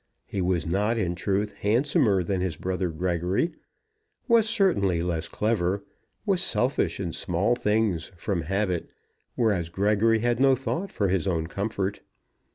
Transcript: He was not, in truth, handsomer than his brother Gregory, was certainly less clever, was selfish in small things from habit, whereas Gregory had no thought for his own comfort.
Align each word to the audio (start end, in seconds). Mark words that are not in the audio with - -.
He 0.25 0.41
was 0.41 0.65
not, 0.65 0.97
in 0.97 1.13
truth, 1.13 1.51
handsomer 1.59 2.23
than 2.23 2.41
his 2.41 2.55
brother 2.57 2.89
Gregory, 2.89 3.51
was 4.27 4.49
certainly 4.49 4.99
less 5.03 5.27
clever, 5.27 5.83
was 6.25 6.41
selfish 6.41 6.99
in 6.99 7.13
small 7.13 7.53
things 7.55 8.11
from 8.17 8.41
habit, 8.41 8.89
whereas 9.35 9.69
Gregory 9.69 10.17
had 10.17 10.39
no 10.39 10.55
thought 10.55 10.89
for 10.91 11.09
his 11.09 11.27
own 11.27 11.45
comfort. 11.45 12.01